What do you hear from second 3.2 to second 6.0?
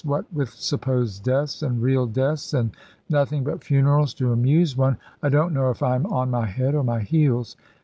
but funerals to amuse one, I don't know if I